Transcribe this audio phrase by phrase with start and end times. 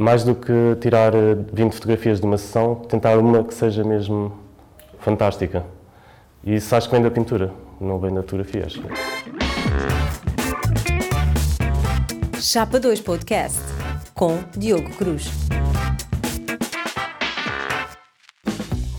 [0.00, 4.32] mais do que tirar eh, 20 fotografias de uma sessão, tentar uma que seja mesmo
[4.98, 5.62] fantástica.
[6.42, 8.82] E isso acho que vem da pintura, não vem da fotografia, acho.
[12.40, 13.60] Chapa 2 Podcast
[14.14, 15.30] com Diogo Cruz.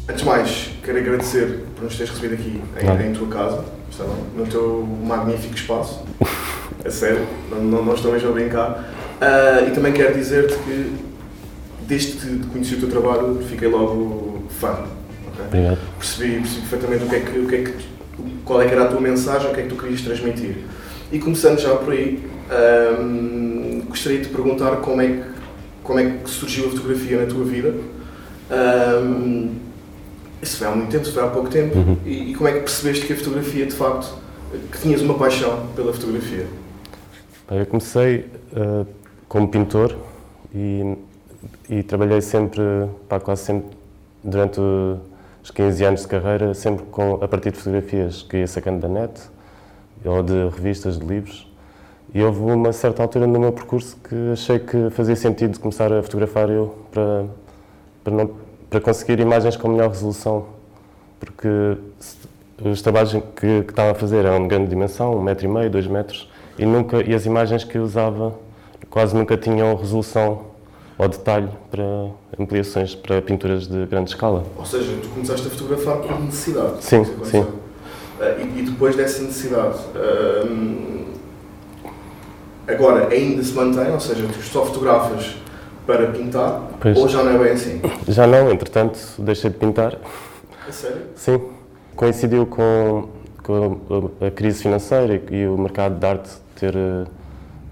[0.08, 3.66] Antes de mais, quero agradecer por nos teres recebido aqui em, em tua casa,
[4.36, 6.04] no teu magnífico espaço.
[6.86, 9.01] A sério, não, não, não estou mesmo a brincar.
[9.22, 10.96] Ah, e também quero dizer-te que,
[11.88, 14.72] desde que conheci o teu trabalho, fiquei logo fã.
[15.28, 15.46] ok?
[15.48, 15.80] Obrigado.
[16.00, 17.92] Percebi, percebi perfeitamente o que é que, o que é que
[18.44, 20.58] qual é que era a tua mensagem, o que é que tu querias transmitir.
[21.12, 25.24] E começando já por aí, ahm, gostaria de te perguntar como é, que,
[25.84, 27.76] como é que surgiu a fotografia na tua vida.
[28.50, 29.50] Ahm,
[30.42, 31.78] isso foi há muito tempo, isso foi há pouco tempo.
[31.78, 31.98] Uhum.
[32.06, 34.16] E, e como é que percebeste que a fotografia, de facto,
[34.72, 36.48] que tinhas uma paixão pela fotografia?
[37.52, 38.26] Eu comecei
[38.56, 38.86] eh,
[39.32, 39.96] como pintor
[40.54, 40.98] e,
[41.70, 42.62] e trabalhei sempre,
[43.08, 43.70] pá, quase sempre,
[44.22, 48.82] durante os 15 anos de carreira, sempre com, a partir de fotografias que ia sacando
[48.82, 49.22] da net
[50.04, 51.50] ou de revistas, de livros.
[52.14, 56.04] E houve uma certa altura no meu percurso que achei que fazia sentido começar a
[56.04, 57.26] fotografar eu para,
[58.04, 58.32] para, não,
[58.70, 60.48] para conseguir imagens com melhor resolução.
[61.22, 61.78] Porque
[62.66, 65.70] os trabalhos que, que estava a fazer eram de grande dimensão, um metro e meio,
[65.70, 68.36] dois metros, e, nunca, e as imagens que eu usava
[68.92, 70.52] quase nunca tinham resolução
[70.98, 74.44] ou detalhe para ampliações, para pinturas de grande escala.
[74.56, 76.84] Ou seja, tu começaste a fotografar por necessidade.
[76.84, 77.48] Sim, sim.
[78.20, 81.06] Ah, e, e depois dessa necessidade, ahm,
[82.68, 85.36] agora ainda se mantém, ou seja, tu só fotografas
[85.88, 86.96] para pintar, Pois.
[86.96, 87.82] ou já não é bem assim?
[88.08, 89.98] Já não, entretanto, deixei de pintar.
[90.68, 91.02] A sério?
[91.16, 91.42] Sim,
[91.96, 93.10] coincidiu com,
[93.42, 97.06] com a, a crise financeira e, e o mercado de arte ter eh,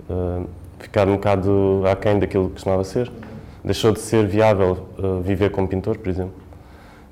[0.10, 0.42] eh,
[0.80, 3.12] ficado um bocado aquém daquilo que costumava ser.
[3.64, 6.34] Deixou de ser viável eh, viver como pintor, por exemplo.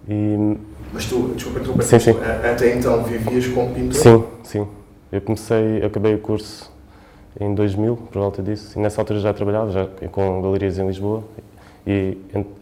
[0.07, 0.57] E,
[0.93, 2.11] Mas tu, desculpa interromper, Sim, sim.
[2.51, 3.93] até então vivias como pintor?
[3.99, 4.67] sim, sim.
[5.11, 6.71] Eu comecei, eu acabei o curso
[7.39, 11.23] em 2000, por volta disso, e nessa altura já trabalhava já com galerias em Lisboa
[11.85, 12.17] e,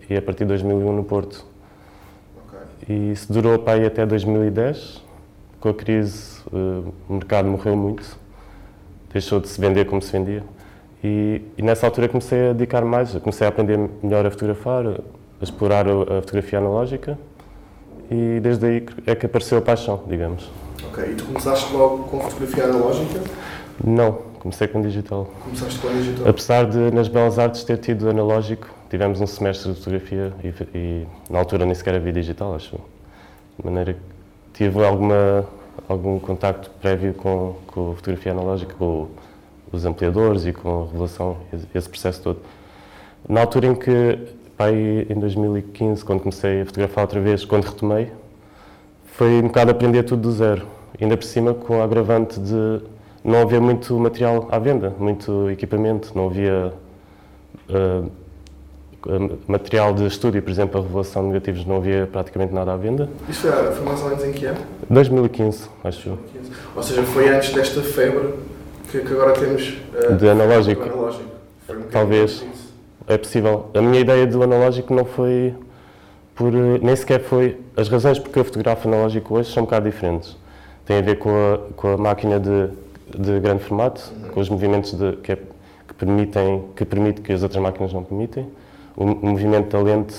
[0.09, 1.45] e a partir de 2001 no Porto.
[2.47, 2.59] Ok.
[2.89, 5.03] E isso durou para aí até 2010.
[5.59, 8.19] Com a crise, eh, o mercado morreu muito,
[9.11, 10.43] deixou de se vender como se vendia.
[11.05, 15.43] E, e nessa altura comecei a dedicar mais, comecei a aprender melhor a fotografar, a
[15.43, 17.15] explorar a, fotografia analógica.
[18.09, 20.49] E desde aí é que apareceu a paixão, digamos.
[20.87, 23.21] Ok, e tu começaste logo com fotografia analógica?
[23.83, 25.29] Não, comecei com digital.
[25.43, 26.27] Começaste com digital?
[26.27, 31.07] Apesar de nas Belas Artes ter tido analógico, tivemos um semestre de fotografia e, e
[31.29, 32.77] na altura nem sequer havia digital, acho.
[33.59, 33.99] De maneira que
[34.55, 35.45] tive alguma,
[35.87, 39.07] algum contacto prévio com, com a fotografia analógica, com
[39.75, 41.37] os ampliadores e com a revelação,
[41.73, 42.39] esse- processo todo.
[43.27, 44.19] Na altura em que,
[44.57, 48.11] pá, aí em 2015, quando comecei a fotografar outra vez, quando retomei,
[49.05, 50.63] foi um bocado aprender tudo do zero.
[50.99, 52.81] Ainda por cima com o agravante de
[53.23, 56.73] não haver muito material à venda, muito equipamento, não havia
[57.69, 58.03] ah,
[59.47, 63.09] material de estúdio, por exemplo, a revelação de negativos não havia praticamente nada à venda.
[63.29, 64.57] Isso foi, foi mais ou menos em que ano?
[64.89, 66.19] 2015, acho eu,
[66.75, 68.33] Ou seja, foi antes desta febre
[68.85, 70.83] que, que agora temos ah, de analógico.
[70.83, 71.23] analógico.
[71.69, 72.45] Um Talvez.
[73.07, 73.67] É possível.
[73.73, 75.53] A minha ideia do analógico não foi
[76.33, 76.53] por.
[76.53, 77.59] eh, nem sequer foi.
[77.77, 80.35] As razões porque eu fotografo analógico hoje são um bocado diferentes.
[80.85, 82.69] Tem a ver com a, com a máquina de,
[83.17, 85.35] de grande formato, com os movimentos de, que, é-
[85.87, 88.47] que permitem que permite que as outras máquinas não permitem,
[88.95, 90.15] o, o movimento da lente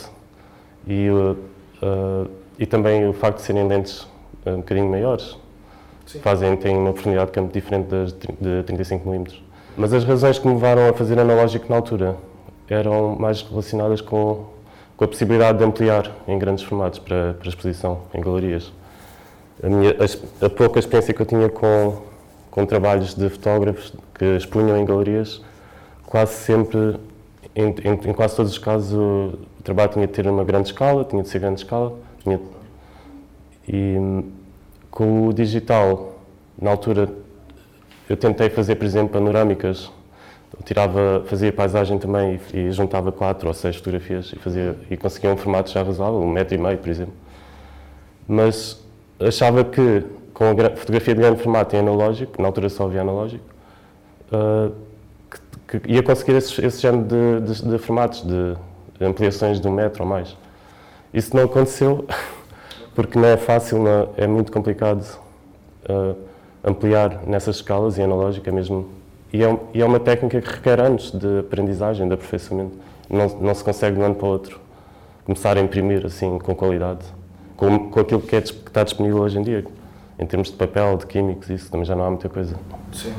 [0.87, 1.37] e, o,
[1.83, 2.27] eh,
[2.61, 4.07] e também o facto de serem lentes
[4.45, 5.37] um bocadinho maiores.
[6.07, 6.21] Sim.
[6.21, 9.25] Fazem, têm uma profundidade de campo diferente das de de 35 mm.
[9.77, 12.17] Mas as razões que me levaram a fazer analógico na altura
[12.69, 14.45] eram mais relacionadas com,
[14.97, 18.73] com a possibilidade de ampliar em grandes formatos para, para exposição em galerias.
[19.63, 19.91] A, minha,
[20.43, 21.99] a, a pouca experiência que eu tinha com,
[22.51, 25.43] com trabalhos de fotógrafos que expunham em galerias,
[26.07, 26.97] quase sempre,
[27.55, 31.05] em, em- em quase todos os casos, o trabalho tinha de ter uma grande escala,
[31.05, 31.93] tinha de ser grande escala,
[32.23, 32.41] tinha,
[33.69, 33.97] e
[34.97, 36.15] com o digital,
[36.59, 37.11] na altura,
[38.09, 39.91] eu tentei fazer, por exemplo, panorâmicas.
[40.59, 44.97] Eu tirava, fazia paisagem também e, e juntava quatro ou seis fotografias e, fazia, e
[44.97, 47.13] conseguia um formato já razoável, um metro e meio, por exemplo.
[48.27, 48.83] Mas
[49.21, 50.03] achava que,
[50.33, 53.45] com a gra- fotografia de grande formato em analógico, na altura só havia analógico,
[54.33, 54.71] ah,
[55.69, 57.05] que, que ia conseguir esse, esse género
[57.43, 58.57] de, de- de formatos, de
[59.05, 60.35] ampliações de um metro ou mais.
[61.13, 62.07] Isso não aconteceu
[62.97, 65.05] porque não é fácil, não- é muito complicado
[65.89, 66.15] ah,
[66.65, 68.89] ampliar nessas escalas e analógica mesmo.
[69.33, 72.73] E é, e é uma técnica que requer anos de aprendizagem, de aperfeiçoamento.
[73.09, 74.59] não, não se consegue de um ano para o outro
[75.25, 77.05] começar a imprimir assim com qualidade,
[77.57, 79.65] com, com aquilo que, é, que está disponível hoje em dia.
[80.19, 82.57] Em termos de papel, de químicos, isso também já não há muita coisa.
[82.93, 83.13] Sim.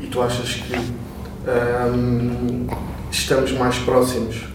[0.00, 2.66] E tu achas que hum,
[3.12, 4.48] estamos mais próximos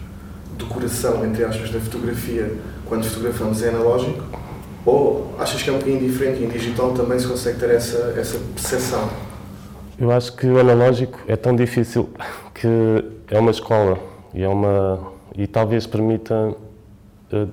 [0.58, 2.52] do coração, entre aspas, da fotografia
[2.84, 4.24] quando fotografamos é analógico?
[4.84, 8.14] Ou achas que é um bocadinho diferente e em digital também se consegue ter essa,
[8.16, 9.08] essa percepção?
[9.98, 12.08] Eu acho que o analógico é tão difícil
[12.54, 12.66] que
[13.30, 13.98] é uma escola
[14.32, 16.54] e, é uma, e talvez permita
[17.32, 17.48] uh,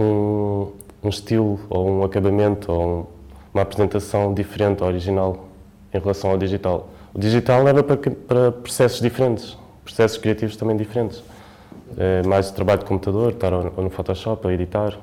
[0.00, 0.72] um,
[1.02, 3.06] um estilo ou um acabamento ou um,
[3.52, 5.48] uma apresentação diferente, original,
[5.92, 6.88] em relação ao digital.
[7.12, 11.22] O digital leva para, para processos diferentes, processos criativos também diferentes.
[11.96, 14.96] É mais trabalho de computador, estar no Photoshop a editar.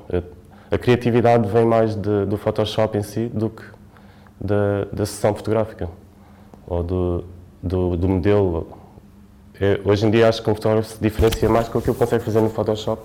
[0.72, 3.64] A criatividade vem mais de, do Photoshop em si do que
[4.40, 5.90] da, da sessão fotográfica
[6.68, 7.24] ou do,
[7.62, 8.68] do, do modelo.
[9.60, 12.24] É, hoje em dia acho que um fotógrafo se diferencia mais com aquilo que consegue
[12.24, 13.02] fazer no Photoshop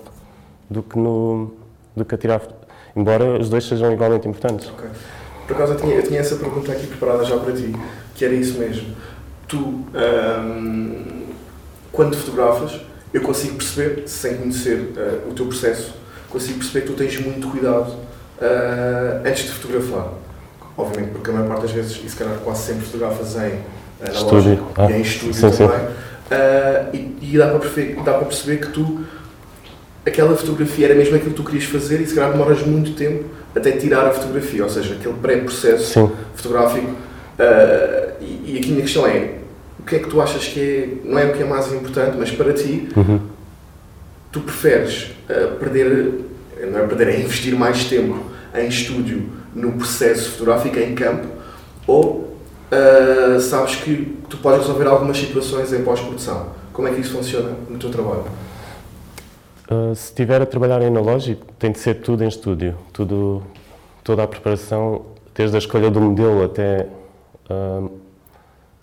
[0.69, 1.53] do que, no,
[1.95, 2.41] do que a tirar.
[2.95, 4.69] Embora os dois sejam igualmente importantes.
[4.69, 4.89] Okay.
[5.47, 7.75] Por acaso eu tinha, eu tinha essa pergunta aqui preparada já para ti,
[8.15, 8.95] que era isso mesmo.
[9.47, 11.25] Tu, hum,
[11.91, 12.79] quando fotografas,
[13.13, 15.93] eu consigo perceber, sem conhecer uh, o teu processo,
[16.35, 20.09] consigo perceber que tu tens muito cuidado uh, antes de fotografar.
[20.77, 24.11] Obviamente, porque a maior parte das vezes, e se calhar quase sempre fotografas em uh,
[24.11, 24.67] estúdio.
[24.75, 25.79] Ah, e em estúdio sim, também.
[26.91, 27.15] Sim.
[27.21, 29.05] e, e dá, para perceber, dá para perceber que tu,
[30.05, 33.23] aquela fotografia era mesmo aquilo que tu querias fazer e se calhar demoras muito tempo
[33.55, 36.93] até tirar a fotografia, ou seja, aquele pré-processo fotográfico.
[38.19, 39.35] e, e aqui a minha questão é,
[39.79, 42.17] o que é que tu achas que é, não é o que é mais importante,
[42.17, 43.34] mas para ti, uhum.
[44.35, 46.25] Tu preferes uh, perder,
[46.69, 48.19] não é perder, é investir mais tempo
[48.53, 51.25] em estúdio no processo fotográfico, em campo,
[51.87, 52.37] ou
[52.69, 56.49] uh, sabes que tu podes resolver algumas situações em pós-produção?
[56.73, 58.25] Como é que isso funciona no teu trabalho?
[59.71, 63.41] Uh, se estiver a trabalhar em analógico, tem de ser tudo em estúdio, tudo,
[64.03, 66.89] toda a preparação, desde a escolha do modelo até
[67.49, 67.89] uh,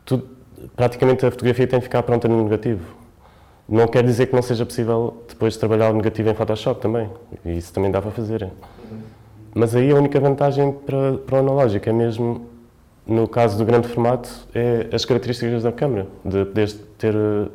[0.02, 0.26] tudo,
[0.74, 3.01] praticamente a fotografia tem de ficar pronta no negativo.
[3.72, 7.08] Não quer dizer que não seja possível depois trabalhar o negativo em Photoshop também.
[7.42, 8.50] E isso também dá para fazer.
[9.54, 12.44] Mas aí a única vantagem para, para o analógico é mesmo,
[13.06, 17.50] no caso do grande formato, é as características da câmera, de poderes ter, uh,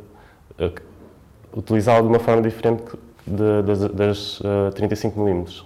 [1.55, 2.83] utilizá-la de uma forma diferente
[3.23, 5.65] de, das, das uh, 35mm.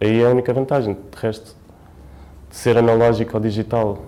[0.00, 0.94] Aí é a única vantagem.
[0.94, 1.54] De resto,
[2.48, 3.98] de ser analógico ou digital,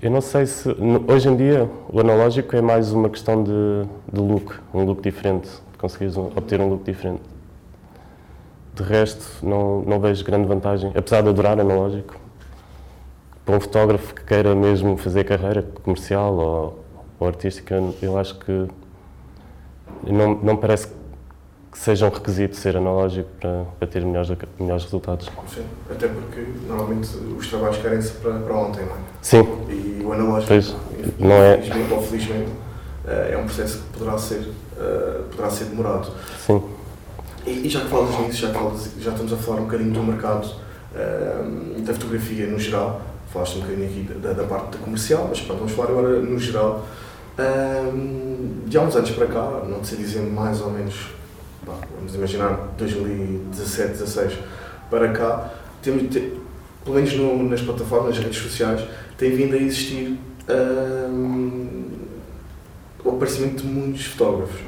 [0.00, 0.68] eu não sei se.
[1.08, 3.50] Hoje em dia, o analógico é mais uma questão de,
[4.12, 7.22] de look, um look diferente, de conseguires obter um look diferente.
[8.74, 12.14] De resto, não, não vejo grande vantagem, apesar de adorar analógico.
[13.44, 16.84] Para um fotógrafo que queira mesmo fazer carreira comercial ou,
[17.18, 18.68] ou artística, eu acho que
[20.06, 20.88] não, não parece
[21.70, 25.30] que seja um requisito ser analógico para, para ter melhores, melhores resultados.
[25.52, 28.98] Sim, até porque normalmente os trabalhos querem-se para, para ontem, não é?
[29.20, 29.46] Sim.
[29.68, 30.74] E o analógico, pois,
[31.18, 31.58] não é...
[31.58, 32.50] felizmente ou felizmente,
[33.06, 34.48] eh, é um processo que poderá ser,
[34.78, 36.10] eh, poderá ser demorado.
[36.38, 36.62] Sim.
[37.46, 40.02] E, e já que falas nisso, já, falas, já estamos a falar um bocadinho do
[40.02, 43.00] mercado uh, da fotografia no geral,
[43.32, 46.38] falaste um bocadinho aqui da, da parte da comercial, mas pronto, vamos falar agora no
[46.38, 46.86] geral.
[47.38, 50.94] Uh, de há uns anos para cá, não sei dizer mais ou menos
[51.94, 54.38] vamos imaginar 2017, 16
[54.90, 55.50] para cá,
[55.82, 56.32] temos, te,
[56.84, 58.82] pelo menos no, nas plataformas, nas redes sociais,
[59.16, 61.88] tem vindo a existir um,
[63.04, 64.60] o aparecimento de muitos fotógrafos.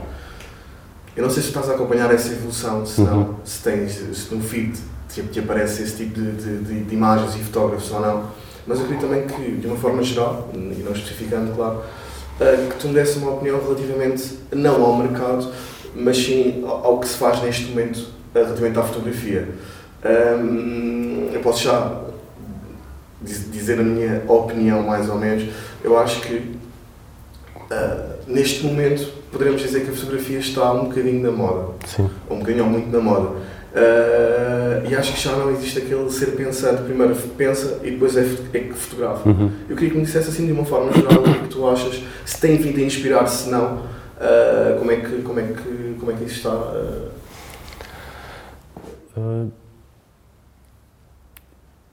[1.16, 3.34] Eu não sei se estás a acompanhar essa evolução, se não, uhum.
[3.44, 7.34] se tens, se no feed te, te aparece esse tipo de, de, de, de, imagens
[7.34, 8.30] e fotógrafos ou não,
[8.66, 12.76] mas eu queria também que, de uma forma geral, e não especificando, claro, uh, que
[12.78, 15.50] tu me desse uma opinião relativamente, não ao mercado,
[15.94, 19.48] mas sim ao, que se faz neste momento relativamente à fotografia.
[20.04, 22.00] Um, eu posso já
[23.22, 25.48] dizer a minha opinião, mais ou menos.
[25.84, 31.30] Eu acho que uh, neste momento poderemos dizer que a fotografia está um bocadinho na
[31.30, 31.72] moda.
[31.86, 32.08] Sim.
[32.30, 33.36] Um bocadinho ou muito na moda.
[33.72, 38.26] Uh, e acho que já não existe aquele ser pensante, primeiro pensa e depois é,
[38.52, 39.28] é que fotografa.
[39.28, 39.50] Uhum.
[39.68, 41.68] Eu queria que me dissesse assim de uma forma geral o que, é que tu
[41.68, 43.82] achas, se tem vindo a inspirar, se não,
[44.20, 46.54] uh, como, é que, como, é que, como é que isso está?
[49.16, 49.50] Uh...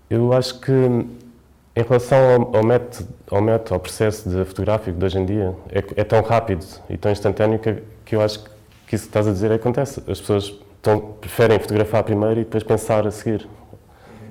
[0.10, 5.05] eu acho que em relação ao, ao, método, ao método, ao processo de fotográfico de
[5.05, 8.43] hoje em dia, é, é tão rápido e tão instantâneo que, que, eu acho
[8.88, 10.00] que isso que estás a dizer acontece.
[10.07, 13.48] As pessoas estão, preferem fotografar primeiro e depois pensar a seguir.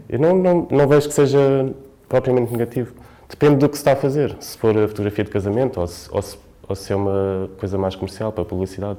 [0.08, 1.72] Eu não, não, não vejo que seja
[2.08, 2.94] propriamente negativo.
[3.28, 4.36] Depende do que se está a fazer.
[4.40, 6.36] Se for a fotografia de casamento ou se, ou se
[6.68, 8.99] ou se é uma coisa mais comercial para publicidade.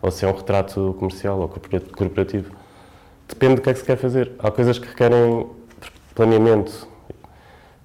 [0.00, 2.52] ou se é um retrato comercial ou corporativo.
[3.28, 4.32] Depende do que é que se quer fazer.
[4.38, 5.46] Há coisas que requerem
[6.14, 6.88] planeamento,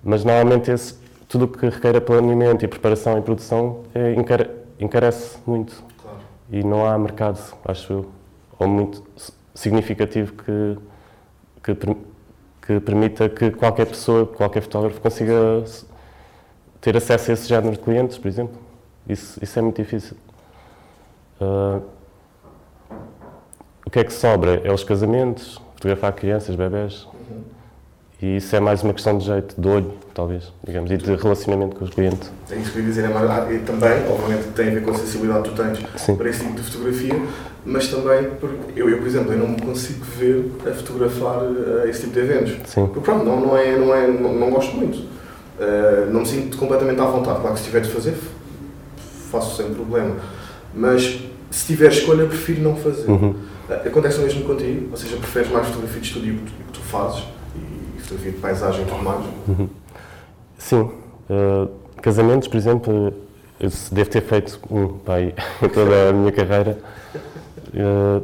[0.03, 0.95] mas normalmente esse,
[1.27, 4.49] tudo o que requer planeamento e preparação e produção é, encare,
[4.79, 5.83] encarece muito.
[6.01, 6.17] Claro.
[6.51, 8.05] E não há mercado, acho eu,
[8.59, 9.03] ou muito
[9.53, 10.77] significativo que,
[11.63, 11.95] que,
[12.65, 15.63] que permita que qualquer pessoa, qualquer fotógrafo consiga
[16.79, 18.62] ter acesso a esse género de clientes, por exemplo.
[19.07, 20.15] Isso, isso é muito difícil.
[21.41, 21.81] Uh,
[23.85, 24.61] o que é que sobra?
[24.63, 27.07] É os casamentos, fotografar crianças, bebés.
[27.13, 27.41] Uhum.
[28.21, 31.75] E isso é mais uma questão de jeito, de olho, talvez, digamos, e de relacionamento
[31.75, 32.31] com os clientes.
[32.49, 34.91] É isso que eu ia dizer, é mais, ah, também, obviamente, tem a ver com
[34.91, 36.15] a sensibilidade que tu tens Sim.
[36.15, 37.21] para esse tipo de fotografia,
[37.65, 38.29] mas também,
[38.77, 42.19] eu, eu, por exemplo, eu não me consigo ver a fotografar uh, esse tipo de
[42.21, 42.57] eventos.
[42.65, 42.85] Sim.
[42.85, 44.99] Porque, pronto, não, não, é, não, é, não, não gosto muito.
[44.99, 47.41] Uh, não me sinto completamente à vontade.
[47.41, 48.15] Claro que se tiver de fazer,
[49.33, 50.15] faço sem problema.
[50.73, 53.09] Mas se tiver escolha, prefiro não fazer.
[53.09, 53.31] Uhum.
[53.69, 54.89] Uh, acontece o mesmo contigo?
[54.91, 57.23] Ou seja, preferes mais fotografia de estúdio que tu, que tu fazes?
[57.55, 59.25] E fotografia de paisagem e tudo mais?
[59.47, 59.69] Uhum.
[60.57, 60.91] Sim.
[61.29, 61.69] Uh,
[62.01, 63.13] casamentos, por exemplo,
[63.59, 66.77] eu devo ter feito um pai em toda a minha carreira.
[67.73, 68.23] Uh,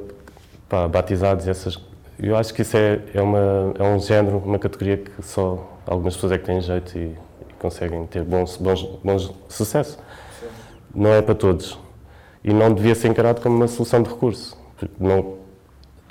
[0.67, 1.79] pá, batizados essas.
[2.21, 6.15] Eu acho que isso é, é, uma, é um género, uma categoria que só algumas
[6.15, 7.17] pessoas é que têm jeito e, e
[7.57, 9.97] conseguem ter bons, bons, bons sucesso.
[10.93, 11.77] Não é para todos.
[12.43, 14.57] E não devia ser encarado como uma solução de recurso.
[14.99, 15.35] Não,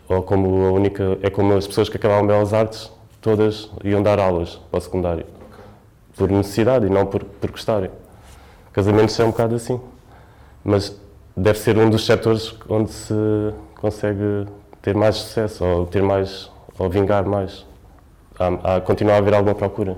[0.08, 1.18] ou como a única.
[1.22, 5.26] É como as pessoas que acabavam belas artes, todas iam dar aulas para o secundário.
[6.16, 7.90] Por necessidade e não por, por gostarem.
[8.72, 9.80] Casamentos é um bocado assim.
[10.64, 10.94] Mas
[11.36, 13.14] deve ser um dos setores onde se
[13.76, 14.46] consegue
[14.82, 17.64] ter mais sucesso ou ter mais ou vingar mais
[18.38, 19.96] há, há, continua a haver alguma procura.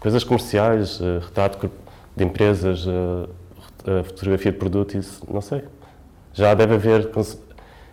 [0.00, 1.70] Coisas comerciais, uh, retrato
[2.14, 2.86] de empresas,
[3.86, 5.62] uh, fotografia de produto, isso, não sei.
[6.32, 7.10] Já deve haver.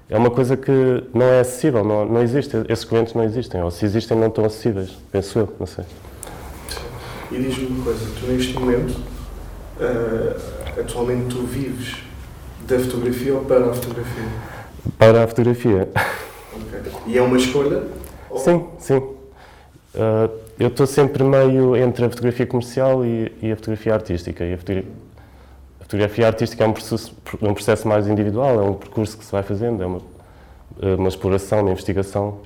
[0.10, 0.72] É uma coisa que
[1.13, 2.55] não é acessível, não, não existe.
[2.67, 5.86] Esses clientes não existem, ou se existem, não estão acessíveis, penso eu, não sei.
[7.31, 8.91] E diz-me uma coisa: tu, neste momento,
[9.79, 11.98] uh, atualmente, tu vives
[12.67, 14.24] da fotografia ou para a fotografia?
[14.98, 15.89] Para a fotografia.
[16.53, 16.91] Okay.
[17.08, 17.84] E é uma escolha?
[18.38, 18.98] Sim, sim.
[18.98, 20.29] Uh,
[20.60, 24.43] eu estou sempre meio entre a fotografia comercial e, e a fotografia artística.
[24.43, 25.08] E a, fotografia, a,
[25.89, 29.41] fotografia, artística é um processo, um processo, mais individual, é um percurso que se vai
[29.41, 30.01] fazendo, é uma,
[30.98, 32.41] uma exploração, uma investigação.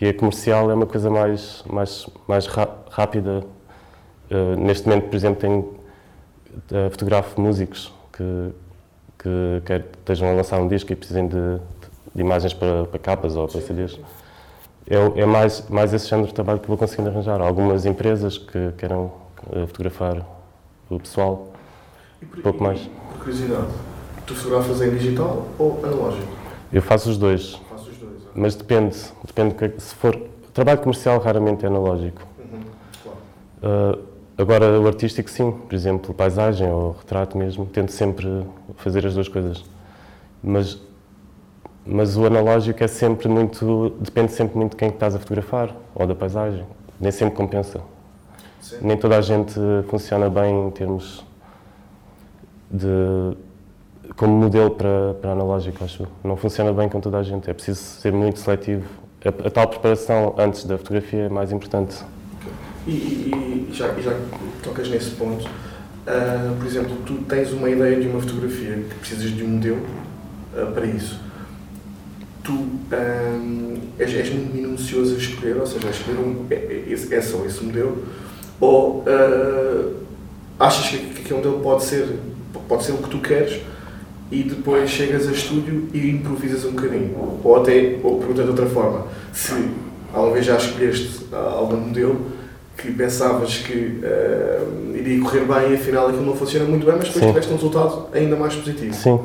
[0.00, 3.44] E a comercial é uma coisa mais, mais, mais rápida.
[4.28, 8.50] Uh, neste momento, por exemplo, tenho uh, fotografo músicos que,
[9.18, 11.58] que quer, estejam a lançar um disco e precisem de,
[12.12, 14.00] de imagens para, para capas ou para CDs
[14.90, 17.40] é, é, mais, mais esse género de trabalho que vou conseguindo arranjar.
[17.40, 19.12] Algumas empresas que queiram
[19.52, 20.26] eh, fotografar
[20.90, 21.49] o pessoal,
[22.26, 22.80] por, pouco mais.
[22.80, 23.68] Por curiosidade,
[24.26, 26.28] tu fotografas em digital ou analógico?
[26.72, 27.60] Eu faço os dois.
[27.68, 28.28] Faço os dois, é.
[28.34, 30.16] Mas depende, depende que, se for
[30.52, 32.22] trabalho comercial raramente é analógico.
[32.38, 32.60] Uhum,
[33.02, 33.98] claro.
[33.98, 34.02] uh,
[34.38, 38.46] agora o artístico sim, por exemplo, paisagem ou retrato mesmo, tento sempre
[38.76, 39.64] fazer as duas coisas.
[40.42, 40.78] Mas
[41.84, 43.94] mas o analógico é sempre muito.
[43.98, 46.64] depende sempre muito de quem estás a fotografar ou da paisagem.
[47.00, 47.80] Nem sempre compensa.
[48.60, 48.76] Sim.
[48.82, 49.54] Nem toda a gente
[49.88, 51.24] funciona bem em termos
[52.70, 53.36] de.
[54.16, 56.06] como modelo para, para analógico, acho.
[56.22, 57.48] Não funciona bem com toda a gente.
[57.50, 58.84] É preciso ser muito seletivo.
[59.24, 61.96] A, a tal preparação antes da fotografia é mais importante.
[62.86, 64.18] E, e, e, já, já
[64.62, 69.30] tocas nesse ponto, uh, por exemplo, tu tens uma ideia de uma fotografia que precisas
[69.30, 69.82] de um modelo
[70.54, 71.30] uh, para isso
[72.42, 76.84] tu um, és, és, muito minucioso a escolher, ou seja, a escolher um, é, é,
[76.88, 78.04] esse, essa ou esse modelo,
[78.60, 79.96] ou uh,
[80.58, 82.18] achas que, que aquele modelo pode ser,
[82.68, 83.60] pode ser o que tu queres
[84.30, 87.40] e depois chegas a estúdio e improvisas um bocadinho.
[87.42, 89.52] Ou até, ou pergunta de outra forma, se
[90.12, 92.20] alguma vez já escolheste algum modelo
[92.76, 97.08] que pensavas que uh, iria correr bem e afinal aquilo não funciona muito bem, mas
[97.08, 97.28] depois Sim.
[97.28, 98.94] tiveste um resultado ainda mais positivo.
[98.94, 99.20] Sim.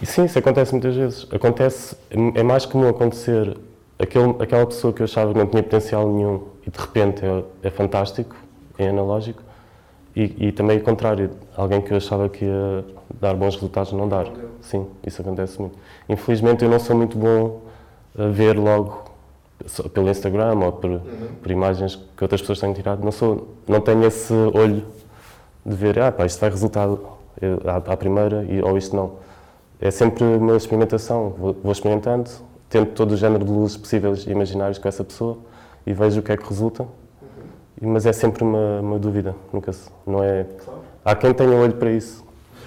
[0.00, 1.26] E sim, isso acontece muitas vezes.
[1.30, 1.94] Acontece,
[2.34, 3.56] é mais comum acontecer
[3.98, 7.44] aquele, aquela pessoa que eu achava que não tinha potencial nenhum e de repente é,
[7.62, 8.34] é fantástico,
[8.78, 9.42] é analógico,
[10.14, 12.84] e, e, também o contrário, alguém que eu achava que ia
[13.20, 14.26] dar bons resultados não dar.
[14.60, 15.78] Sim, isso acontece muito.
[16.08, 17.62] Infelizmente eu não sou muito bom
[18.18, 19.04] a ver logo
[19.94, 21.00] pelo Instagram ou por, uhum.
[21.42, 23.02] por imagens que outras pessoas têm tirado.
[23.02, 24.84] Não, sou, não tenho esse olho
[25.64, 26.88] de ver, ah pá, isto vai resultar
[27.66, 29.22] à, à primeira e, ou isto não
[29.82, 31.30] é sempre uma experimentação.
[31.30, 32.30] Vou, vou experimentando,
[32.70, 35.36] tento todo o género de luzes possíveis e imaginários com essa pessoa
[35.84, 36.86] e vejo o que é que resulta.
[37.80, 40.44] Mas é sempre uma, uma dúvida, nunca se, não é.
[40.64, 40.80] Claro.
[41.04, 42.24] Há quem tenha olho para isso.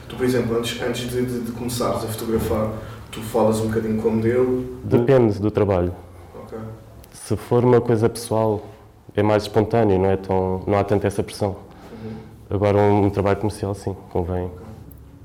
[0.09, 2.71] Tu, por exemplo, antes, antes de, de, de começares a fotografar,
[3.11, 4.79] tu falas um bocadinho com o modelo?
[4.83, 5.93] Depende do trabalho.
[6.43, 6.57] Ok.
[7.13, 8.61] Se for uma coisa pessoal,
[9.15, 11.55] é mais espontâneo, não, é tão, não há tanta essa pressão.
[11.91, 12.11] Uhum.
[12.49, 14.51] Agora, um, um trabalho comercial, sim, convém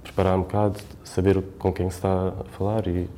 [0.03, 3.09] preparar um bocado, saber com quem se está a falar e,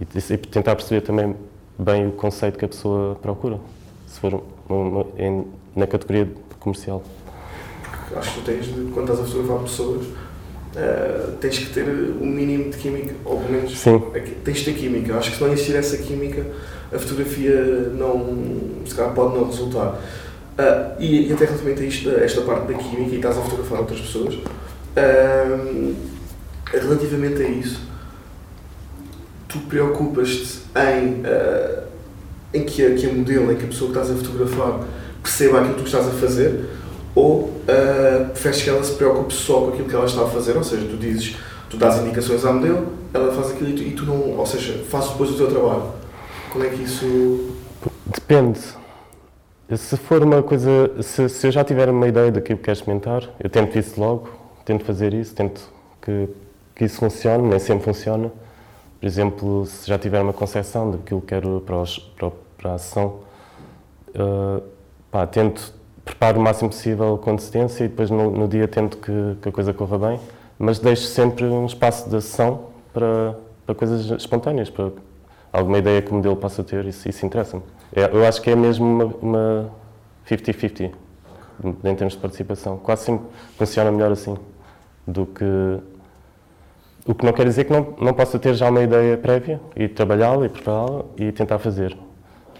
[0.00, 1.34] e, e tentar perceber também
[1.78, 3.58] bem o conceito que a pessoa procura,
[4.06, 7.02] se for uma- uma- em- na categoria comercial.
[8.16, 10.06] Acho que tu tens, de, quando estás a fotografar pessoas,
[10.76, 14.02] eh, tens que ter um mínimo de química, ou pelo menos Sim,
[14.44, 15.16] tens de ter química.
[15.16, 16.46] Acho que se não existir essa química,
[16.92, 17.62] a fotografia
[17.94, 18.36] não,
[18.86, 19.98] se calhar pode não resultar.
[20.58, 23.80] Ah, e, e até relativamente a isto, esta parte da química, e estás a fotografar
[23.80, 24.38] outras pessoas,
[24.96, 25.58] ah,
[26.70, 27.80] relativamente a isso,
[29.48, 31.84] tu preocupas-te em, ah,
[32.52, 34.86] em que, a, que a modelo, em que a pessoa que estás a fotografar
[35.22, 36.68] perceba aquilo que tu estás a fazer,
[37.14, 40.56] ou ah, preferes que ela se preocupe só com aquilo que ela está a fazer,
[40.56, 41.36] ou seja, tu dizes,
[41.70, 44.82] tu dás indicações à modelo, ela faz aquilo e tu, e tu não, ou seja,
[44.84, 45.84] fazes depois o teu trabalho.
[46.50, 47.54] Como é que isso...
[48.06, 48.60] depende.
[49.74, 53.22] Se for uma coisa, se, se eu já tiver uma ideia daquilo que quero experimentar,
[53.40, 54.28] eu tento isso logo,
[54.66, 55.62] tento fazer isso, tento
[56.02, 56.28] que,
[56.74, 58.30] que isso funcione, nem sempre funciona.
[59.00, 62.78] Por exemplo, se já tiver uma concepção daquilo que quero para, os, para, para a
[62.78, 63.20] sessão,
[64.14, 64.62] eh,
[65.12, 65.72] pá, tento
[66.04, 69.52] preparo o máximo possível com antecedência e depois no, no dia tento que, que a
[69.52, 70.20] coisa corra bem,
[70.58, 74.90] mas deixo sempre um espaço de sessão para, para coisas espontâneas, para
[75.52, 77.62] alguma ideia que o modelo possa ter, isso, isso interessa-me.
[77.94, 79.70] É, eu acho que é mesmo uma- uma
[80.26, 80.90] 50-50
[81.84, 82.78] em termos de participação.
[82.78, 83.26] Quase sempre
[83.56, 84.36] funciona melhor assim
[85.06, 85.44] do que.
[87.06, 89.88] O que não quer dizer que não, não possa ter já uma ideia prévia e
[89.88, 91.96] trabalhá-la e prepará-la e tentar fazer.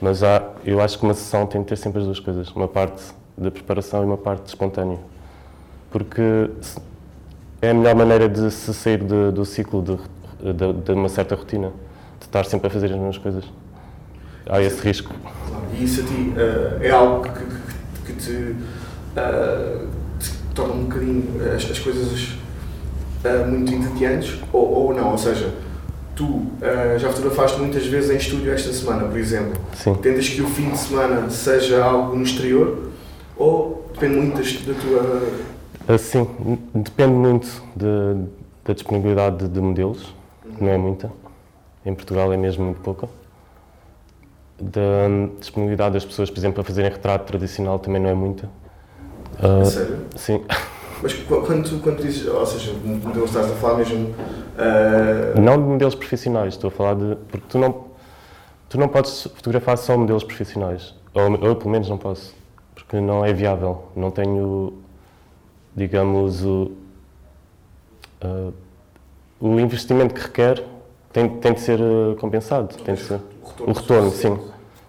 [0.02, 2.66] Mas há, eu acho que uma sessão tem de ter sempre as duas coisas, uma
[2.66, 3.00] parte
[3.38, 4.98] de preparação e uma parte de espontâneo.
[5.92, 6.50] Porque
[7.60, 9.96] é a melhor maneira de se sair de- do ciclo de,
[10.52, 11.68] de, de uma certa rotina,
[12.18, 13.44] de estar sempre a fazer as mesmas coisas.
[14.50, 15.14] Há esse risco.
[15.48, 17.62] Claro, E isso a ti eh, é algo que, que-
[18.06, 18.56] que te,
[19.14, 19.84] eh,
[20.18, 21.24] te torna um bocadinho
[21.54, 22.36] as, as coisas
[23.22, 25.12] eh, muito entediantes ou, ou não?
[25.12, 25.54] Ou seja,
[26.14, 29.58] tu eh, já fotografaste muitas vezes em estúdio esta semana, por exemplo.
[29.74, 29.94] Sim.
[29.94, 32.90] Tentas que o fim de semana seja algo no exterior
[33.36, 35.94] ou depende muito da tua.
[35.94, 36.28] Assim,
[36.74, 38.26] depende muito de-
[38.64, 40.14] da disponibilidade de, de modelos,
[40.60, 41.10] não é muita.
[41.84, 43.08] Em Portugal é mesmo muito pouca.
[44.60, 45.08] Da
[45.40, 48.48] disponibilidade das pessoas, por exemplo, a fazerem retrato tradicional também não é muita.
[49.42, 49.98] Ah, sério?
[50.14, 50.44] sim,
[51.02, 54.14] Mas qu- quando tu, quando dizes, ou seja, modelo estás a falar mesmo.
[54.58, 57.16] Eh, não de modelos profissionais, estou a falar de.
[57.28, 57.84] Porque tu não,
[58.68, 60.94] tu não podes fotografar só modelos profissionais.
[61.14, 62.34] Ou eu, pelo menos, não posso.
[62.74, 63.84] Porque não é viável.
[63.96, 64.78] Não tenho,
[65.74, 66.72] digamos, o,
[68.20, 68.50] ah,
[69.40, 70.64] o investimento que requer
[71.12, 72.74] tem, tem de ser ah, compensado.
[72.82, 73.20] Tem de ser.
[73.60, 74.38] O retorno, sim.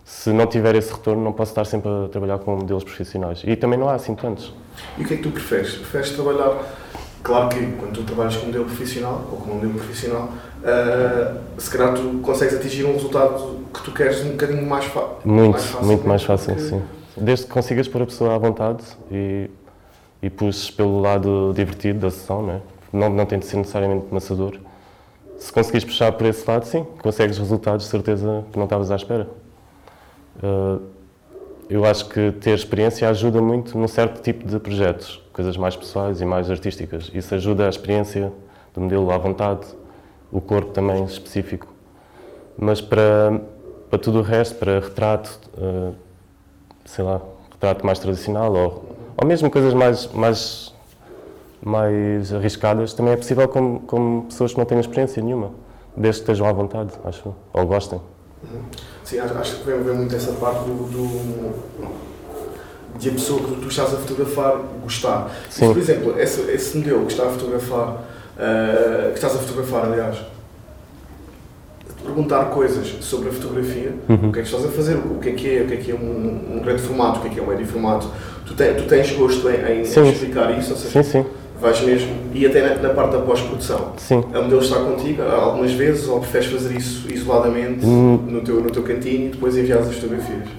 [0.06, 3.42] Se não tiver esse retorno, não posso estar sempre a trabalhar com modelos profissionais.
[3.46, 4.54] E também não há assim tantos.
[4.98, 5.76] E o que é que tu preferes?
[5.76, 6.83] Preferes trabalhar.
[7.24, 10.30] Claro que quando tu trabalhas com um modelo profissional ou com um modelo profissional,
[10.64, 15.08] eh, se calhar tu consegues atingir um resultado que tu queres um bocadinho mais, fa
[15.24, 15.88] Muito, mais fácil.
[15.88, 16.82] muito mais fácil, porque- sim.
[17.16, 19.50] Desde que consigas pôr a pessoa à vontade e,
[20.22, 22.62] e puxes pelo lado divertido da sessão, não, é?
[22.92, 24.58] não, não tem de ser necessariamente maçador.
[25.38, 28.96] Se conseguires puxar por esse lado, sim, consegues resultados de certeza que não estavas à
[28.96, 29.30] espera.
[30.42, 30.82] Uh,
[31.70, 36.22] eu acho que ter experiência ajuda muito num certo tipo de projetos, coisas mais pessoais
[36.22, 37.10] e mais artísticas.
[37.14, 38.32] Isso ajuda a experiência
[38.74, 39.66] do modelo à vontade,
[40.32, 41.68] o corpo também específico.
[42.58, 43.42] Mas para,
[43.90, 45.92] para tudo o resto, para retrato, eh,
[46.86, 47.20] sei lá,
[47.52, 48.86] retrato mais tradicional ou,
[49.20, 50.74] ou mesmo coisas mais, mais,
[51.62, 55.52] mais arriscadas, também é possível com, com pessoas que não têm experiência nenhuma,
[55.98, 58.00] desde que estejam à vontade, acho, ou gostem.
[59.04, 62.13] Sim, acho, acho que vem, vem muito essa parte do, do-
[63.00, 65.30] de a pessoa que tu estás a fotografar gostar.
[65.50, 65.66] Sim.
[65.66, 68.04] Mas, por exemplo, esse, esse modelo que está a fotografar,
[68.40, 70.18] eh, que estás a fotografar, aliás,
[72.04, 74.30] perguntar coisas sobre a fotografia, Uhum.
[74.30, 75.78] o que é que estás a fazer, o que é que é, o que é
[75.78, 78.08] que é um, um grande formato, o que é que é um médio formato.
[78.46, 81.26] Tu, te- tu tens gosto em, em explicar isso, ou seja, Sim, sim,
[81.62, 83.94] vais mesmo, e até na, na parte da pós-produção.
[83.98, 84.22] sim.
[84.34, 88.20] A modelo está contigo algumas vezes ou preferes fazer isso isoladamente Hum.
[88.28, 90.50] no, teu, no teu cantinho e depois enviares as fotografias?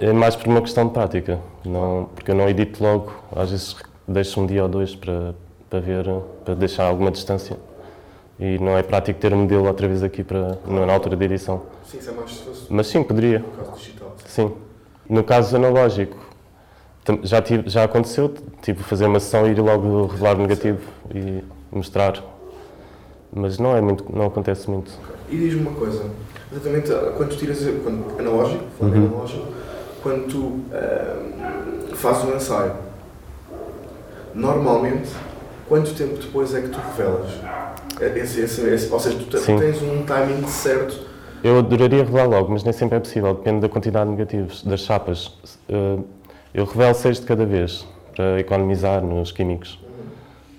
[0.00, 3.76] É mais por uma questão de prática, não, porque eu não edito logo, às vezes
[4.06, 5.34] deixo um dia ou dois para,
[5.70, 6.04] para ver,
[6.44, 7.56] para deixar alguma distância.
[8.38, 11.62] E não é prático ter um modelo outra vez aqui para, na altura da edição.
[11.84, 13.38] Sim, isso é mais se fosse Mas sim, poderia.
[13.38, 14.16] no caso digital.
[14.26, 14.52] Sim.
[15.08, 16.16] No caso analógico,
[17.22, 20.80] já, tive, já aconteceu, tipo, fazer uma sessão e ir logo revelar o negativo
[21.14, 22.20] e mostrar.
[23.32, 24.90] Mas não é muito, não acontece muito.
[25.28, 26.04] E diz-me uma coisa,
[26.50, 29.06] exatamente quando tiras, quando, analógico, falando uhum.
[29.06, 29.46] analógico,
[30.04, 32.74] quando tu uh, fazes um ensaio,
[34.34, 35.08] normalmente,
[35.66, 37.30] quanto tempo depois é que tu revelas?
[37.98, 39.58] Esse, esse, esse, ou seja, tu Sim.
[39.58, 41.00] tens um timing certo.
[41.42, 44.80] Eu adoraria revelar logo, mas nem sempre é possível, depende da quantidade de negativos, das
[44.80, 45.28] chapas.
[45.70, 46.04] Uh,
[46.52, 49.80] eu revelo seis de cada vez, para economizar nos químicos.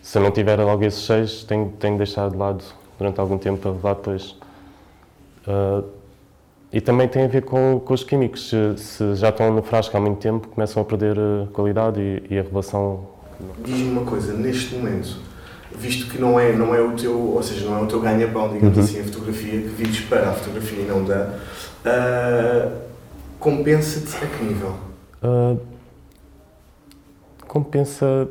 [0.02, 2.64] Se eu não tiver logo esses seis, tenho, tenho de deixar de lado
[2.98, 4.36] durante algum tempo para revelar depois.
[5.48, 5.84] Uh,
[6.76, 8.50] e também tem a ver com, com os químicos.
[8.50, 12.34] Se, se, já estão no frasco há muito tempo, começam a perder a qualidade e,
[12.34, 13.08] e a revelação.
[13.64, 15.18] Diz-me uma coisa, neste momento,
[15.72, 18.52] visto que não é, não é o teu, ou seja, não é o teu ganha-pão,
[18.52, 18.84] digamos uhum.
[18.84, 21.30] assim, a fotografia, que vives para a fotografia e não dá,
[21.86, 22.72] uh,
[23.40, 24.76] compensa-te a que nível?
[25.24, 25.58] Uh,
[27.48, 28.28] compensa.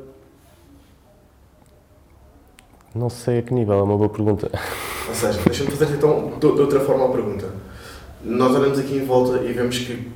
[2.94, 4.50] Não sei a que nível, é uma boa pergunta.
[5.08, 7.64] Ou seja, deixa-me fazer então de, outra forma a pergunta.
[8.24, 10.08] Nós olhamos aqui em volta e vemos que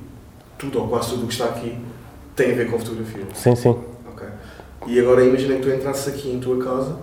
[0.57, 1.77] tudo ou quase tudo o que está aqui
[2.35, 3.23] tem a ver com fotografia.
[3.33, 3.75] Sim, sim.
[4.11, 4.27] Ok.
[4.87, 6.97] E agora imagina que tu entrasses aqui em tua casa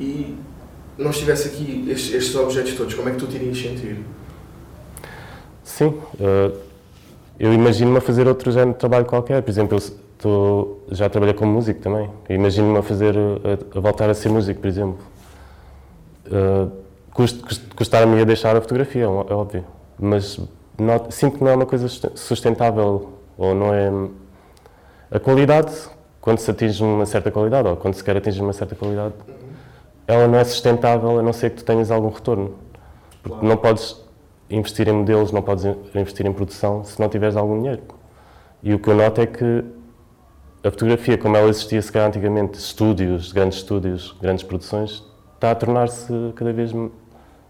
[0.00, 0.36] e
[0.98, 3.98] não estivesse aqui estes, estes, objetos todos, como é que tu te irias sentir?
[5.62, 5.94] Sim.
[6.18, 6.56] Uh,
[7.38, 9.42] eu imagino-me a fazer outro género de trabalho qualquer.
[9.42, 12.10] Por exemplo, eu tô, já trabalhei como músico também.
[12.28, 14.98] Imagino-me a fazer, a, a, voltar a ser músico, por exemplo.
[16.26, 16.70] Uh,
[17.12, 17.44] cust,
[17.76, 19.75] custar-me a deixar a fotografia, é óbvio.
[19.98, 20.38] Mas
[20.78, 23.90] not, sinto que não é uma coisa sustentável, ou não é...
[25.10, 25.72] A qualidade,
[26.20, 29.14] quando se atinge uma certa qualidade, ou quando se quer atingir uma certa qualidade,
[30.06, 32.54] ela não é sustentável a não ser que tu tenhas algum retorno.
[33.22, 34.04] Porque não podes
[34.48, 37.82] investir em modelos, não podes investir em produção se não tiveres algum dinheiro.
[38.62, 39.64] E o que eu noto é que
[40.62, 45.04] a fotografia, como ela existia se calhar antigamente, estúdios, grandes estúdios, grandes produções,
[45.34, 46.72] está a tornar-se cada vez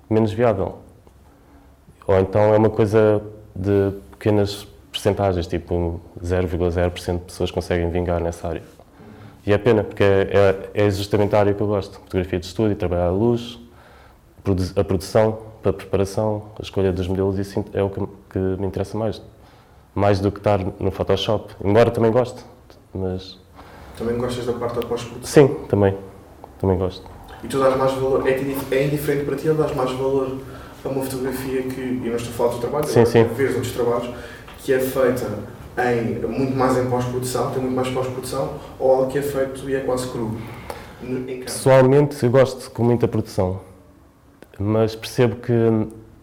[0.09, 0.79] menos viável.
[2.07, 3.23] Ou então é uma coisa
[3.55, 8.62] de pequenas percentagens, tipo 0,0% de pessoas conseguem vingar nessa área.
[9.47, 12.01] E é pena, porque é, é, é justamente a área que eu gosto.
[12.01, 13.59] Fotografia de estúdio, trabalhar a luz,
[14.75, 18.97] a produção, a preparação, a escolha dos modelos, isso é o que, que me interessa
[18.97, 19.23] mais.
[19.95, 21.55] Mais do que estar no Photoshop.
[21.64, 22.45] Embora também goste,
[22.95, 23.38] mas...
[23.97, 25.49] Também gostas da parte da pós-produção?
[25.49, 25.97] Sim, também.
[26.59, 27.09] Também gosto.
[27.42, 30.38] E tu dás mais valor, é, é indiferente para ti ou dás mais valor
[30.87, 33.25] a uma fotografia que, e não estou a falar do trabalho, sim, sim.
[33.25, 34.11] ver outros trabalhos,
[34.59, 35.27] que é feita
[35.79, 39.75] em, muito mais em pós-produção, tem muito mais pós-produção, ou algo que é feito e
[39.75, 40.37] é quase cru?
[41.44, 43.61] Pessoalmente, eu gosto com muita produção,
[44.59, 45.53] mas percebo que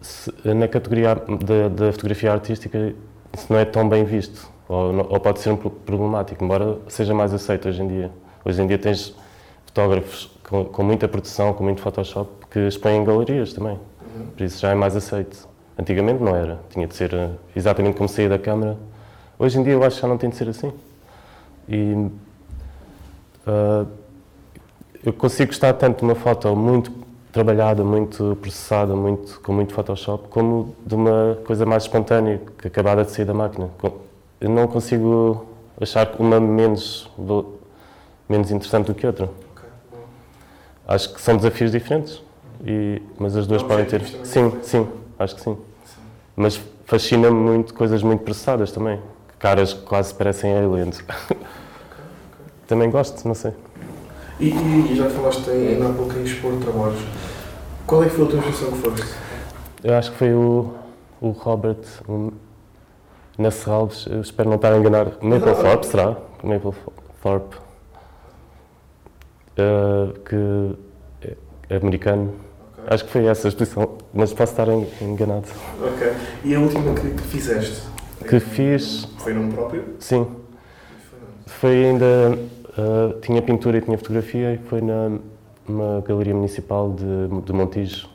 [0.00, 2.94] se, na categoria da, da fotografia artística
[3.32, 7.32] isso não é tão bem visto ou, ou pode ser um problemático, embora seja mais
[7.32, 8.10] aceito hoje em dia.
[8.44, 9.14] Hoje em dia tens
[9.66, 13.78] fotógrafos com, com muita produção, com muito Photoshop, que expõem em galerias também.
[14.36, 15.48] Por isso já é mais aceito.
[15.78, 16.60] Antigamente não era.
[16.70, 18.76] Tinha de ser eh, exatamente como saía da câmara.
[19.38, 20.72] Hoje em dia eu acho que já não tem de ser assim.
[21.68, 21.92] E
[23.46, 23.86] uh,
[25.04, 26.92] eu consigo gostar tanto de uma foto muito
[27.32, 33.04] trabalhada, muito processada, muito, com muito Photoshop, como de uma coisa mais espontânea, que acabada
[33.04, 33.70] de sair da máquina
[34.44, 35.46] eu não consigo
[35.80, 37.10] achar uma menos,
[38.28, 39.24] menos interessante do que outra.
[39.24, 39.68] Okay.
[40.86, 42.22] Acho que são desafios diferentes,
[42.64, 44.02] e, mas as duas não, podem ter.
[44.24, 45.54] Sim, sim, acho que sim.
[45.84, 45.96] sim.
[46.34, 49.00] Mas fascina-me muito coisas muito processadas também.
[49.38, 51.00] Caras que quase parecem aliens.
[51.00, 51.46] Okay, okay.
[52.66, 53.52] também gosto, não sei.
[54.40, 57.00] E, e já falaste ainda há pouco em expor trabalhos.
[57.86, 59.14] Qual é que foi a tua instituição que foste?
[59.82, 60.74] Eu acho que foi o,
[61.20, 62.30] o Robert, um,
[63.50, 66.16] Serralves, espero não estar a enganar, Maplethorpe, será?
[66.42, 67.56] Maplethorpe,
[69.58, 70.78] uh, que
[71.68, 72.43] é americano.
[72.86, 74.68] Acho que foi essa a exposição, mas posso estar
[75.00, 75.46] enganado.
[75.80, 76.12] Ok.
[76.44, 77.82] E a última que, que fizeste?
[78.28, 79.08] Que fiz...
[79.18, 79.84] Foi num próprio?
[79.98, 80.26] Sim.
[81.46, 82.38] Foi ainda...
[82.76, 85.18] Uh, tinha pintura e tinha fotografia e foi na,
[85.68, 88.08] numa galeria municipal de, de Montijo.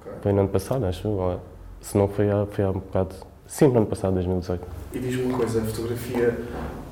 [0.00, 0.12] Okay.
[0.22, 1.38] Foi no ano passado, acho.
[1.80, 3.14] Se não foi há, foi há um bocado
[3.52, 4.66] Sim, no ano passado, 2018.
[4.94, 6.38] E diz-me uma coisa, a fotografia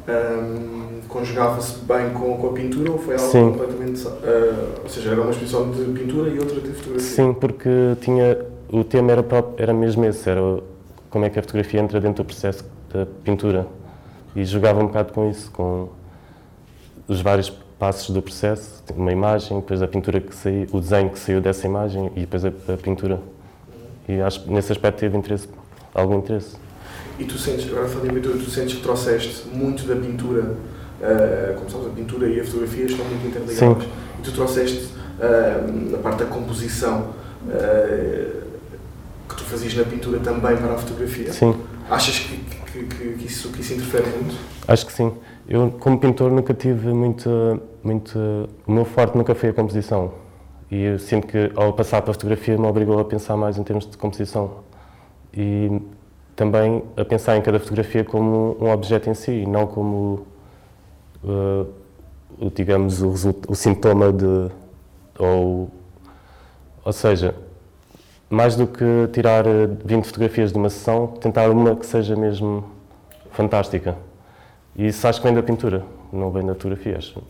[0.08, 3.52] um, conjugava-se bem com, com, a pintura ou foi algo Sim.
[3.52, 4.06] completamente.
[4.06, 7.00] Uh, ou seja, era uma exposição de pintura e outra de fotografia?
[7.00, 8.38] Sim, porque tinha.
[8.72, 10.40] O tema era, próprio, era mesmo esse, era
[11.10, 13.66] como é que a fotografia entra dentro do processo da pintura.
[14.34, 15.88] E jogava um bocado com isso, com
[17.08, 21.18] os vários passos do processo, uma imagem, depois a pintura que saiu, o desenho que
[21.18, 23.18] saiu dessa imagem e depois a, a pintura.
[24.08, 25.48] E acho que nesse aspecto teve interesse
[25.94, 26.56] algum interesse.
[27.20, 31.54] E tu sentes, agora falando em pintura, tu sentes que trouxeste muito da pintura, uh,
[31.54, 33.58] como sabes, a pintura e a fotografia estão muito interligadas.
[33.58, 33.88] Sim.
[34.18, 37.10] E tu trouxeste uh, a parte da composição
[37.46, 38.40] uh,
[39.50, 41.32] fazias na pintura também para a fotografia.
[41.32, 41.54] Sim,
[41.90, 44.38] Achas que, que, que, que isso, que isso interfere muito?
[44.68, 45.12] acho que sim.
[45.48, 48.16] Eu, como pintor, nunca tive muito, muito.
[48.64, 50.14] O meu forte nunca foi a composição.
[50.70, 53.64] E eu sinto que, ao passar para a fotografia, me obrigou a pensar mais em
[53.64, 54.58] termos de composição.
[55.34, 55.82] E
[56.40, 60.26] também a pensar em cada fotografia como um objeto em si, não como,
[61.22, 61.66] uh,
[62.40, 63.12] o, digamos, o,
[63.46, 64.50] o sintoma de.
[65.18, 65.70] Ou,
[66.82, 67.34] ou seja,
[68.30, 72.64] mais do que tirar eh, 20 fotografias de uma sessão, tentar uma que seja mesmo
[73.32, 73.98] fantástica.
[74.74, 76.96] E isso acho que vem da pintura, não vem da fotografia.
[76.96, 77.22] acho.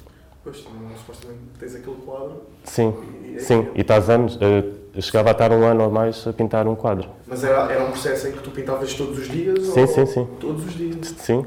[0.44, 2.94] Pois, tu não, supostamente tens aquele quadro Sim,
[3.24, 3.58] e, e é sim.
[3.58, 3.72] aquilo.
[3.76, 4.38] E estás anos.
[4.40, 7.08] eh, Eu chegava a estar um ano ou mais a pintar um quadro.
[7.26, 9.64] Mas era, era um processo em que tu pintavas todos os dias?
[9.66, 9.86] Sim, ou...
[9.86, 10.28] sim, sim.
[10.40, 11.14] Todos os dias?
[11.18, 11.44] Sim.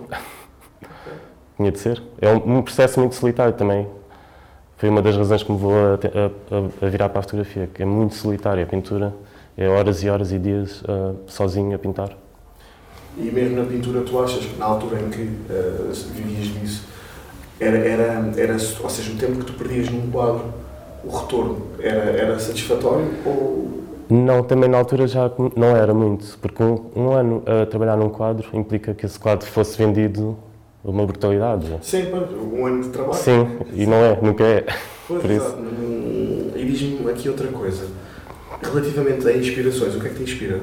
[1.57, 2.01] Tinha de ser.
[2.21, 3.87] É um, um processo muito solitário também.
[4.77, 7.83] Foi uma das razões que me levou a, a- a- virar para a fotografia, que
[7.83, 8.63] é muito solitária.
[8.63, 9.13] A pintura
[9.57, 12.17] é horas e horas e dias ah, sozinho a pintar.
[13.17, 16.83] E mesmo na pintura, tu achas que na altura em que eh, vivias disso,
[17.59, 20.51] era, era, era, ou seja, o tempo que tu perdias num quadro,
[21.03, 23.67] o retorno era, era satisfatório ou
[24.09, 28.09] Não, também na altura já não era muito, porque um, um ano a trabalhar num
[28.09, 30.37] quadro implica que esse quadro fosse vendido
[30.83, 31.65] uma brutalidade.
[31.81, 33.13] Sim, um ano de trabalho?
[33.15, 34.65] Sim, e não é, nunca é.
[35.07, 35.55] Pois, por isso.
[35.57, 37.87] Hum, E diz-me aqui outra coisa.
[38.61, 40.59] Relativamente a inspirações, o que é que te inspira?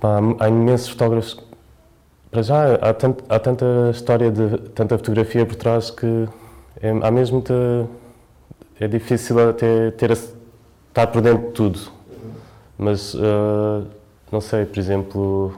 [0.00, 1.38] Pá, há imensos fotógrafos.
[2.30, 6.26] Para já, há, tant- há tanta história de tanta fotografia por trás que
[6.80, 7.86] é, há mesmo muita.
[8.80, 11.80] É difícil até ter, a- estar por dentro de tudo.
[12.76, 13.84] Mas, ah,
[14.30, 15.54] não sei, por exemplo.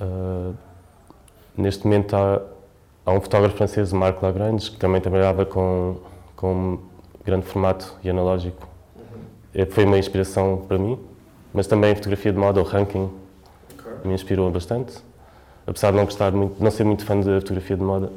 [0.00, 0.52] ah,
[1.56, 2.40] neste momento há,
[3.04, 5.96] há um fotógrafo francês, Marc Lagrange, que também trabalhava com,
[6.36, 6.78] com
[7.24, 8.66] grande formato e analógico.
[9.54, 10.98] É, Foi uma inspiração para mim,
[11.52, 13.10] mas também a fotografia de moda, o ranking,
[14.04, 14.94] me inspirou bastante.
[15.66, 18.10] Apesar de não gostar muito, não ser muito fã da fotografia de moda,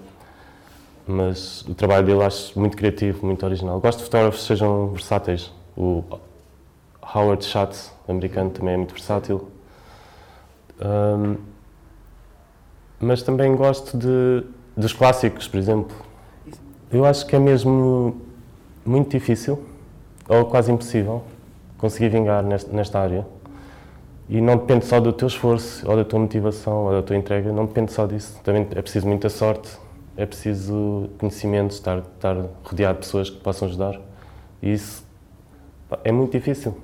[1.05, 3.79] mas o trabalho dele acho muito criativo, muito original.
[3.79, 5.51] Gosto de fotógrafos que sejam versáteis.
[5.75, 6.03] O
[7.01, 9.47] Howard Schatz, americano, também é muito versátil.
[10.79, 11.35] Ahm,
[12.99, 14.43] mas também gosto de,
[14.77, 15.95] dos clássicos, por exemplo.
[16.91, 18.21] Eu acho que é mesmo
[18.85, 19.63] muito difícil,
[20.27, 21.23] ou quase impossível,
[21.77, 23.25] conseguir vingar nesta, nesta área.
[24.29, 27.51] E não depende só do teu esforço, ou da tua motivação, ou da tua entrega,
[27.51, 28.39] não depende só disso.
[28.41, 29.77] Também é preciso muita sorte,
[30.15, 33.99] é preciso conhecimento, estar, estar rodeado de pessoas que possam ajudar.
[34.61, 35.03] E isso
[36.03, 36.75] é muito difícil.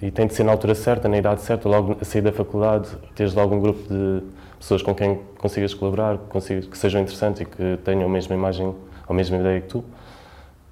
[0.00, 2.88] E tem de ser na altura certa, na idade certa, logo a sair da faculdade,
[3.16, 4.22] teres logo um grupo de
[4.58, 8.74] pessoas com quem consigas colaborar, que, que sejam interessantes e que tenham a mesma imagem,
[9.08, 9.84] a mesma ideia que tu.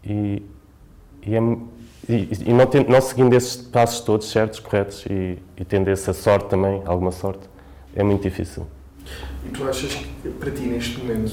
[0.05, 0.43] E,
[1.27, 1.41] e, é,
[2.09, 6.13] e, e não, tendo- não seguindo esses passos todos certos, corretos, e, e tendo essa
[6.13, 7.49] sorte também, alguma sorte,
[7.97, 8.65] é muito difícil.
[9.45, 11.33] E tu achas que, para ti, neste momento,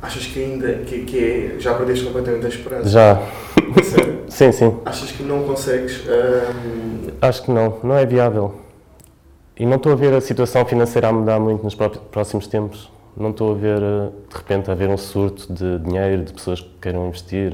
[0.00, 2.88] achas que ainda que, que é, já perdeste completamente a esperança?
[2.88, 3.20] Já,
[3.82, 4.22] Sério?
[4.28, 4.76] sim, sim.
[4.84, 6.02] Achas que não consegues.
[6.06, 8.54] hum, Acho que não, não é viável.
[9.58, 12.90] E não estou a ver a situação financeira a mudar muito nos pró- próximos tempos.
[13.16, 16.60] Não estou a ver, eh, de repente, a haver um surto de dinheiro, de pessoas
[16.60, 17.52] que queiram investir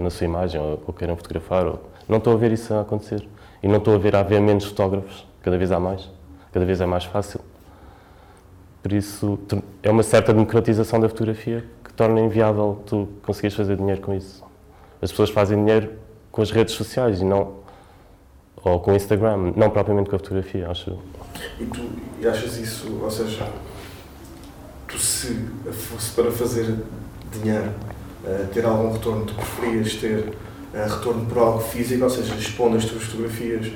[0.00, 1.64] na sua imagem ou, ou queiram fotografar.
[1.66, 3.26] ou- Não estou a ver isso a acontecer.
[3.62, 5.24] E não estou a ver a haver menos fotógrafos.
[5.42, 6.10] Cada vez há mais.
[6.52, 7.40] Cada vez é mais fácil.
[8.82, 9.38] Por isso,
[9.82, 14.44] é uma certa democratização da fotografia que torna inviável tu conseguires fazer dinheiro com isso.
[15.02, 15.92] As pessoas fazem dinheiro
[16.30, 17.58] com as redes sociais e não
[18.64, 20.98] ou com o Instagram, não propriamente com a fotografia, acho.
[21.60, 21.88] e tu
[22.20, 23.48] e achas isso, ou seja,
[24.86, 26.76] tu se fosse para fazer
[27.32, 27.70] dinheiro,
[28.26, 30.32] eh, ter algum retorno, tu preferias ter
[30.74, 33.70] eh, retorno por algo físico, ou seja, expondo as tuas fotografias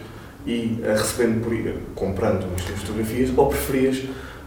[0.47, 4.03] e eh, recebendo por comprando as tuas fotografias, ou preferias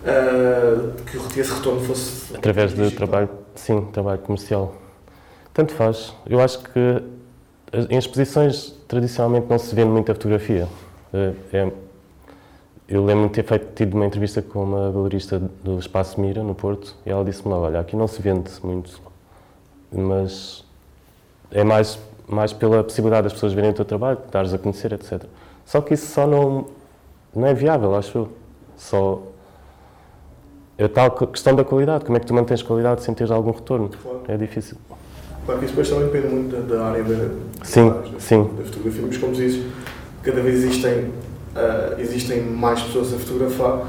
[0.05, 0.91] eh,
[1.31, 4.75] que esse retorno fosse Através de trabalho, sim, trabalho comercial.
[5.53, 6.13] Tanto faz.
[6.27, 7.01] Eu acho que
[7.89, 10.67] em exposições tradicionalmente não se vende muita fotografia.
[11.13, 11.71] Eh, é-
[12.87, 16.53] eu lembro-me de ter feito, tido uma entrevista com uma galerista do Espaço Mira, no
[16.53, 19.01] Porto, e ela disse-me olha, aqui não se vende muito,
[19.91, 20.63] mas
[21.49, 25.23] é mais, mais pela possibilidade das pessoas verem o teu trabalho, dares a conhecer, etc.
[25.65, 26.67] Só que isso só não,
[27.35, 28.29] não é viável, acho eu.
[28.77, 29.23] Só
[30.77, 32.05] é tal que- questão da qualidade.
[32.05, 33.89] Como é que tu mantens qualidade sem teres algum retorno?
[34.01, 34.21] Claro.
[34.27, 34.77] É difícil.
[35.45, 37.29] Claro que isso depois também depende muito da, da área da,
[37.63, 38.49] Sim, da, sim.
[38.57, 39.63] da fotografia, mas como dizes,
[40.23, 41.11] cada vez existem,
[41.55, 43.85] ah, existem mais pessoas a fotografar,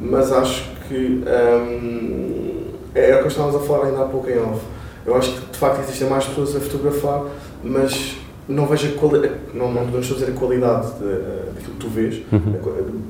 [0.00, 4.60] mas acho que hum, é o que estávamos a falar ainda há pouco em off.
[5.06, 7.24] Eu acho que de facto existem mais pessoas a fotografar,
[7.64, 11.88] mas não vejo a quali- não, não podemos dizer a qualidade de- daquilo que tu
[11.88, 12.52] vês, Uhum.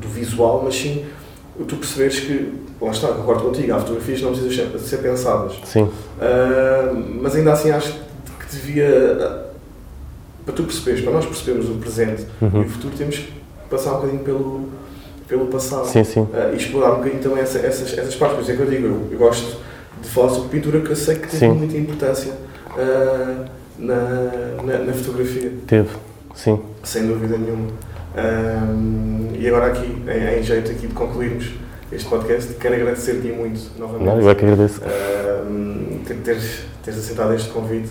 [0.00, 1.04] do visual, mas sim
[1.66, 5.54] tu perceberes que, lá está, concordo contigo, há fotografias que não precisam ser- ser pensadas.
[5.64, 5.88] Sim,
[6.20, 9.46] Ah, mas ainda assim acho que devia,
[10.44, 12.60] para tu perceberes, para nós percebermos o presente e Uhum.
[12.62, 13.32] o futuro, temos que
[13.70, 14.68] passar um bocadinho pelo,
[15.28, 16.26] pelo passado sim, sim.
[16.32, 18.36] Ah, e explorar um bocadinho também essa- essas, essas partes.
[18.36, 19.58] Por isso é que eu digo, eu, eu gosto
[20.02, 21.48] de falar sobre pintura, que eu sei que tem Sim.
[21.50, 22.32] muita importância
[22.76, 23.44] ah,
[23.78, 25.88] na, na, na fotografia, Teve,
[26.34, 26.58] sim.
[26.82, 27.68] sem dúvida nenhuma.
[29.38, 31.50] E agora aqui, em, em jeito aqui de concluirmos
[31.92, 34.06] este podcast, quero agradecer-te muito novamente.
[34.06, 34.80] Não, eu é que agradeço.
[36.06, 37.90] Ter- teres, teres aceitado este convite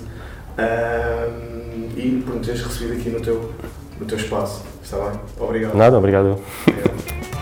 [0.58, 3.52] um, e por me teres recebido aqui no teu,
[4.00, 4.64] no teu espaço.
[4.84, 5.20] Está bem?
[5.40, 5.76] Obrigado.
[5.76, 6.40] Nada, obrigado.
[6.68, 7.37] Obrigado.